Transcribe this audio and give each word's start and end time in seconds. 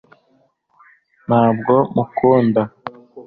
ntabwo 1.27 1.73
mukunda 1.95 2.61